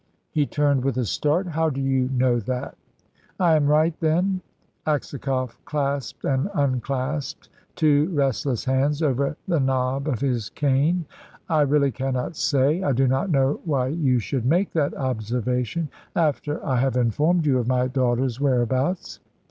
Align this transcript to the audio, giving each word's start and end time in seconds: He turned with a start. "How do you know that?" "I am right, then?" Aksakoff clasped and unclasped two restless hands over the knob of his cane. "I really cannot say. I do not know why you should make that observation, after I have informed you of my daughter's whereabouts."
He 0.31 0.47
turned 0.47 0.83
with 0.83 0.97
a 0.97 1.05
start. 1.05 1.45
"How 1.45 1.69
do 1.69 1.79
you 1.79 2.09
know 2.11 2.39
that?" 2.39 2.75
"I 3.39 3.55
am 3.55 3.67
right, 3.67 3.93
then?" 3.99 4.41
Aksakoff 4.87 5.63
clasped 5.63 6.25
and 6.25 6.49
unclasped 6.55 7.49
two 7.75 8.09
restless 8.09 8.65
hands 8.65 9.03
over 9.03 9.37
the 9.47 9.59
knob 9.59 10.07
of 10.07 10.19
his 10.19 10.49
cane. 10.49 11.05
"I 11.47 11.61
really 11.61 11.91
cannot 11.91 12.35
say. 12.35 12.81
I 12.81 12.93
do 12.93 13.07
not 13.07 13.29
know 13.29 13.59
why 13.63 13.89
you 13.89 14.17
should 14.17 14.47
make 14.47 14.71
that 14.71 14.95
observation, 14.97 15.87
after 16.15 16.65
I 16.65 16.77
have 16.79 16.97
informed 16.97 17.45
you 17.45 17.59
of 17.59 17.67
my 17.67 17.85
daughter's 17.87 18.41
whereabouts." 18.41 19.19